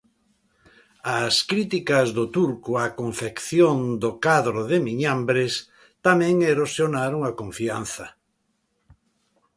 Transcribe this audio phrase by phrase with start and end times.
[1.21, 5.53] As críticas do turco á confección do cadro de Miñambres
[6.05, 8.05] tamén erosionaron a confianza.